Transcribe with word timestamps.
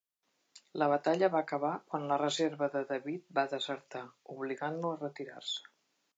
La 0.83 0.85
batalla 0.93 1.29
va 1.35 1.41
acabar 1.45 1.73
quan 1.91 2.07
la 2.13 2.17
reserva 2.21 2.71
de 2.77 2.83
David 2.93 3.29
va 3.41 3.45
desertar, 3.53 4.03
obligant-lo 4.39 4.95
a 4.97 5.01
retirar-se. 5.05 5.65